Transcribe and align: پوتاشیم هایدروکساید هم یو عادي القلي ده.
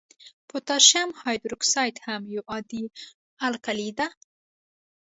پوتاشیم 0.49 1.09
هایدروکساید 1.21 1.95
هم 2.05 2.21
یو 2.35 2.43
عادي 2.51 2.83
القلي 3.45 3.89
ده. 3.97 4.07